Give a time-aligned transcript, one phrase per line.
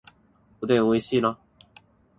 [0.61, 1.37] おでん美味しいな